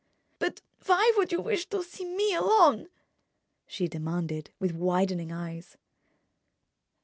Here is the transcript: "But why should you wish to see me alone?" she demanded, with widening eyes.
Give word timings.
"But 0.39 0.61
why 0.87 1.11
should 1.13 1.31
you 1.31 1.41
wish 1.41 1.67
to 1.69 1.83
see 1.83 2.05
me 2.05 2.33
alone?" 2.33 2.87
she 3.67 3.87
demanded, 3.87 4.51
with 4.59 4.73
widening 4.73 5.31
eyes. 5.31 5.77